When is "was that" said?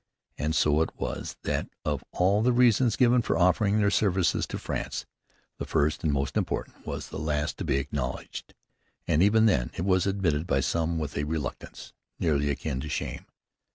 0.97-1.69